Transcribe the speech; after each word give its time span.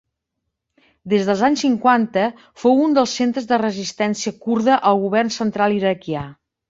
Des 1.11 1.27
dels 1.27 1.43
anys 1.47 1.61
cinquanta 1.65 2.23
fou 2.63 2.81
un 2.85 2.97
dels 2.99 3.13
centres 3.21 3.49
de 3.53 3.61
resistència 3.65 4.35
kurda 4.47 4.81
al 4.93 5.03
govern 5.05 5.35
central 5.37 5.77
iraquià. 5.83 6.25